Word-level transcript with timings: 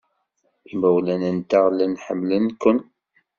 Imawlan-nteɣ 0.73 1.65
llan 1.71 1.95
ḥemmlen-ken. 2.05 2.77